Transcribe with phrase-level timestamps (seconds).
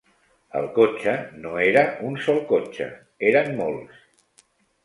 [0.59, 1.11] El cotxe
[1.43, 2.89] no era un sol cotxe
[3.33, 4.01] eren molts.